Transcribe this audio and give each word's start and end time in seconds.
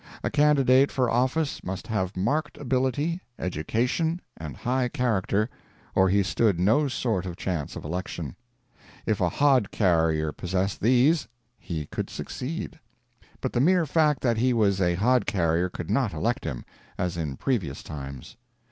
A 0.23 0.31
candidate 0.31 0.91
for 0.91 1.11
office 1.11 1.63
must 1.63 1.85
have 1.85 2.17
marked 2.17 2.57
ability, 2.57 3.21
education, 3.37 4.19
and 4.35 4.57
high 4.57 4.87
character, 4.89 5.47
or 5.93 6.09
he 6.09 6.23
stood 6.23 6.59
no 6.59 6.87
sort 6.87 7.27
of 7.27 7.35
chance 7.37 7.75
of 7.75 7.85
election. 7.85 8.35
If 9.05 9.21
a 9.21 9.29
hod 9.29 9.69
carrier 9.69 10.31
possessed 10.31 10.81
these, 10.81 11.27
he 11.59 11.85
could 11.85 12.09
succeed; 12.09 12.79
but 13.41 13.53
the 13.53 13.61
mere 13.61 13.85
fact 13.85 14.23
that 14.23 14.37
he 14.37 14.53
was 14.53 14.81
a 14.81 14.95
hod 14.95 15.27
carrier 15.27 15.69
could 15.69 15.91
not 15.91 16.13
elect 16.13 16.45
him, 16.45 16.65
as 16.97 17.15
in 17.15 17.37
previous 17.37 17.83
times. 17.83 18.37